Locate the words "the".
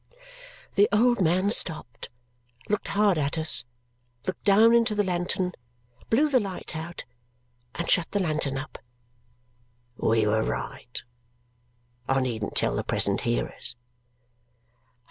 0.77-0.89, 4.95-5.03, 6.27-6.39, 8.09-8.19, 12.75-12.83